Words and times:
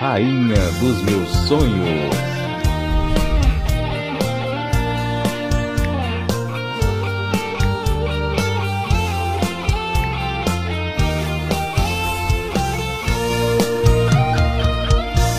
rainha 0.00 0.54
dos 0.78 1.02
meus 1.02 1.28
sonhos. 1.48 2.14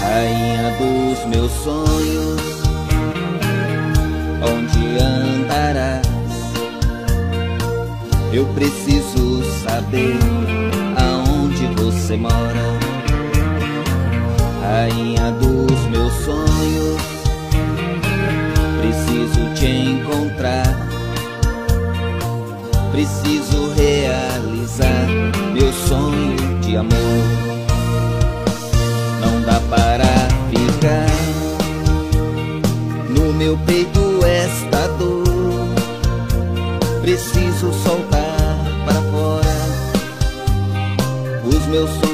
Rainha 0.02 0.76
dos 0.78 1.26
meus 1.28 1.52
sonhos, 1.64 2.42
onde 4.44 5.02
andarás? 5.02 6.06
Eu 8.34 8.46
preciso 8.48 9.42
saber 9.64 10.20
aonde 10.98 11.66
você 11.82 12.18
mora 12.18 12.69
rainha 14.80 15.32
dos 15.32 15.80
meus 15.90 16.14
sonhos. 16.24 17.02
Preciso 18.80 19.54
te 19.54 19.68
encontrar, 19.68 20.74
preciso 22.92 23.74
realizar 23.76 25.08
meu 25.54 25.72
sonho 25.74 26.60
de 26.62 26.78
amor. 26.78 27.24
Não 29.20 29.42
dá 29.42 29.60
para 29.70 30.06
ficar 30.50 31.10
no 33.10 33.34
meu 33.34 33.58
peito 33.66 34.00
esta 34.24 34.88
dor. 34.98 35.68
Preciso 37.02 37.74
soltar 37.84 38.58
para 38.86 39.02
fora 39.12 39.58
os 41.44 41.66
meus 41.66 41.90
sonhos 41.90 42.09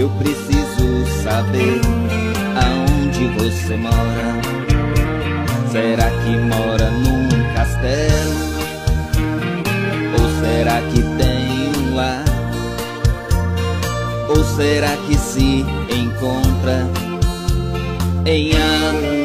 Eu 0.00 0.08
preciso 0.12 1.22
saber 1.22 1.78
aonde 2.56 3.26
você 3.36 3.76
mora. 3.76 4.40
Será 5.70 6.08
que 6.08 6.36
mora 6.38 6.90
num 6.90 7.28
castelo? 7.54 8.34
Ou 10.18 10.40
será 10.40 10.80
que 10.90 11.02
tem 11.18 11.70
um 11.76 11.94
lar? 11.96 12.24
Ou 14.30 14.42
será 14.56 14.96
que 15.06 15.18
se 15.18 15.66
encontra 15.94 16.88
em 18.24 18.52
algum 18.52 19.19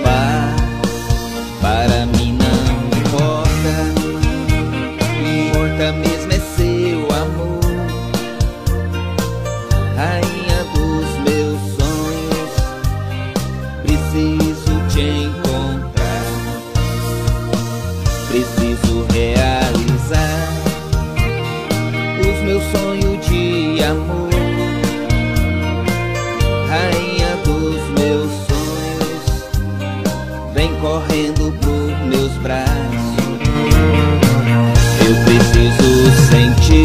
eu 35.06 35.16
preciso 35.24 36.12
sentir 36.32 36.84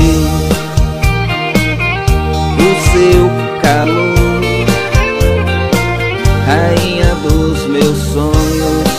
o 2.58 2.70
seu 2.92 3.30
calor, 3.62 4.42
rainha 6.46 7.14
dos 7.14 7.66
meus 7.66 7.96
sonhos, 8.12 8.90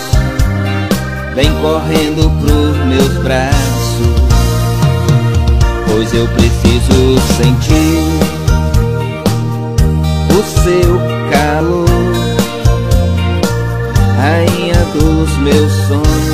vem 1.36 1.54
correndo 1.62 2.32
pros 2.42 2.76
meus 2.88 3.14
braços, 3.24 4.18
pois 5.88 6.12
eu 6.16 6.28
preciso 6.30 7.20
sentir 7.38 8.02
o 10.32 10.44
seu 10.64 11.00
calor, 11.30 11.86
rainha 14.18 14.84
dos 14.96 15.38
meus 15.38 15.72
sonhos. 15.88 16.31